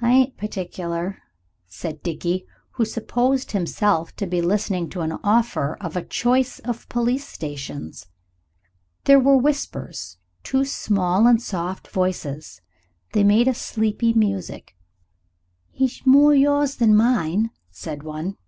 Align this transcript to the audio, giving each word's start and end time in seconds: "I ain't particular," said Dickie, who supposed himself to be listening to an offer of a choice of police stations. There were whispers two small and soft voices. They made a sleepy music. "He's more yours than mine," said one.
"I 0.00 0.10
ain't 0.14 0.38
particular," 0.38 1.18
said 1.68 2.02
Dickie, 2.02 2.46
who 2.76 2.86
supposed 2.86 3.52
himself 3.52 4.16
to 4.16 4.26
be 4.26 4.40
listening 4.40 4.88
to 4.88 5.02
an 5.02 5.12
offer 5.22 5.76
of 5.82 5.96
a 5.96 6.02
choice 6.02 6.60
of 6.60 6.88
police 6.88 7.28
stations. 7.28 8.06
There 9.04 9.20
were 9.20 9.36
whispers 9.36 10.16
two 10.44 10.64
small 10.64 11.26
and 11.26 11.42
soft 11.42 11.88
voices. 11.88 12.62
They 13.12 13.22
made 13.22 13.46
a 13.46 13.52
sleepy 13.52 14.14
music. 14.14 14.78
"He's 15.70 16.06
more 16.06 16.34
yours 16.34 16.76
than 16.76 16.96
mine," 16.96 17.50
said 17.70 18.02
one. 18.02 18.38